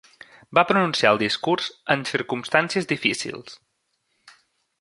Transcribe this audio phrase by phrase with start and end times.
[0.57, 3.63] Va pronunciar el discurs en circumstàncies difícils.